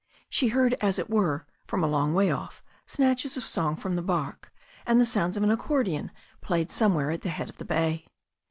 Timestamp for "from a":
1.67-1.87